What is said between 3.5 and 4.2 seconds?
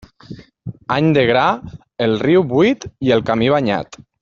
banyat.